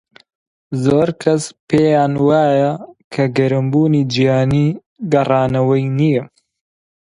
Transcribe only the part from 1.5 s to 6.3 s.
پێیان وایە کە گەرمبوونی جیهانی گەڕانەوەی نییە.